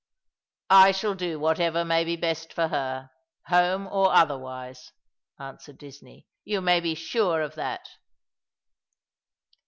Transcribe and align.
"I 0.87 0.93
shall 0.93 1.13
do 1.13 1.39
whatever 1.39 1.85
may 1.85 2.03
be 2.03 2.15
best 2.15 2.53
for 2.53 2.69
her— 2.69 3.11
home 3.51 3.85
or 3.85 4.11
other 4.11 4.35
wise," 4.39 4.93
answered 5.39 5.77
Disney." 5.77 6.25
You 6.43 6.59
may 6.59 6.79
be 6.79 6.95
sure 6.95 7.43
of 7.43 7.53
that.' 7.53 7.87